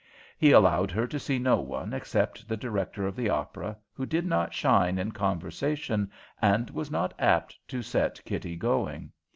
[0.39, 4.25] He allowed her to see no one except the Director of the Opera, who did
[4.25, 6.09] not shine in conversation
[6.41, 9.11] and was not apt to set Kitty going.